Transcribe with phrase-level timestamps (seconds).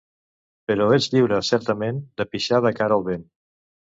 [0.69, 3.29] però ets lliure, certament, de pixar de cara al vent